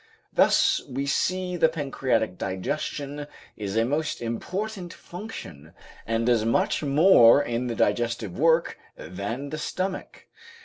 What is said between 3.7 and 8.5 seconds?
a most important function, and does much more in the digestive